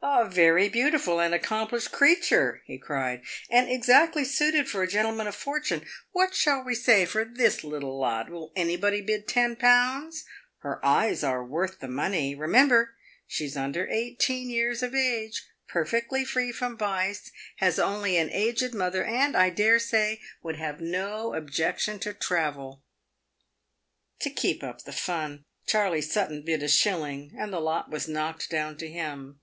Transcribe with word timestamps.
"A 0.00 0.30
very 0.30 0.68
beautiful 0.68 1.20
and 1.20 1.34
accomplished 1.34 1.90
creature!" 1.90 2.62
he 2.66 2.78
cried, 2.78 3.22
"and 3.50 3.68
exactly 3.68 4.24
suited 4.24 4.68
for 4.68 4.82
a 4.82 4.86
gentleman 4.88 5.26
of 5.26 5.34
fortune. 5.34 5.84
What 6.12 6.36
shall 6.36 6.62
we 6.62 6.76
say 6.76 7.04
for 7.04 7.24
this 7.24 7.64
little 7.64 7.98
lot? 7.98 8.30
Will 8.30 8.52
anybody 8.54 9.00
bid 9.00 9.26
ten 9.26 9.56
pounds? 9.56 10.24
Her 10.58 10.84
eyes 10.86 11.24
are 11.24 11.44
worth 11.44 11.80
the 11.80 11.88
money. 11.88 12.34
Remember! 12.34 12.94
she 13.26 13.46
is 13.46 13.56
under 13.56 13.88
eighteen 13.90 14.48
years 14.48 14.84
of 14.84 14.94
age, 14.94 15.44
per 15.66 15.84
fectly 15.84 16.24
free 16.24 16.52
from 16.52 16.78
vice, 16.78 17.32
has 17.56 17.80
only 17.80 18.16
an 18.16 18.30
aged 18.30 18.74
mother, 18.74 19.02
and, 19.04 19.36
I 19.36 19.50
dare 19.50 19.80
say, 19.80 20.20
would 20.42 20.56
have 20.56 20.80
no 20.80 21.34
objection 21.34 21.98
to 22.00 22.14
travel." 22.14 22.82
To 24.20 24.30
keep 24.30 24.62
up 24.62 24.82
the 24.82 24.92
fun, 24.92 25.44
Charley 25.66 26.02
Sutton 26.02 26.42
bid 26.44 26.62
a 26.62 26.68
shilling, 26.68 27.32
and 27.36 27.52
the 27.52 27.60
lot 27.60 27.90
was 27.90 28.06
knocked 28.08 28.48
down 28.48 28.76
to 28.78 28.88
him. 28.88 29.40